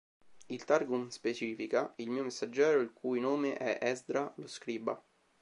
Il 0.49 0.65
Targum 0.65 1.09
specifica: 1.09 1.93
"Il 1.97 2.09
mio 2.09 2.23
messaggero, 2.23 2.81
il 2.81 2.91
cui 2.91 3.19
nome 3.19 3.55
è 3.55 3.77
Esdra, 3.87 4.33
lo 4.37 4.47
scriba". 4.47 4.99